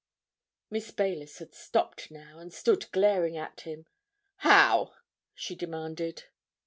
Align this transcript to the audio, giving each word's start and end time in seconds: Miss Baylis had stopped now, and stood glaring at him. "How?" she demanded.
Miss 0.71 0.89
Baylis 0.89 1.37
had 1.37 1.53
stopped 1.53 2.09
now, 2.09 2.39
and 2.39 2.51
stood 2.51 2.91
glaring 2.91 3.37
at 3.37 3.61
him. 3.61 3.85
"How?" 4.37 4.95
she 5.35 5.53
demanded. 5.53 6.23